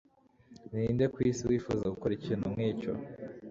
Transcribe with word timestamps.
Ninde 0.71 1.05
ku 1.13 1.17
isi 1.29 1.43
wifuza 1.49 1.91
gukora 1.93 2.11
ikintu 2.19 2.45
nkicyo? 2.53 2.91